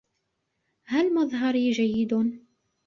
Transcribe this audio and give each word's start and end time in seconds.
هل 0.85 1.13
مظهري 1.13 1.71
جيد؟ 1.71 2.41